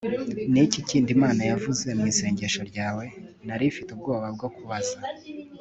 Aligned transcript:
ni 0.51 0.59
iki 0.65 0.79
kindi 0.89 1.09
imana 1.17 1.41
yavuze 1.51 1.87
mu 1.97 2.03
isengesho 2.11 2.61
ryawe? 2.71 3.05
nari 3.45 3.65
mfite 3.71 3.89
ubwoba 3.93 4.27
bwo 4.35 4.47
kubaza 4.55 4.97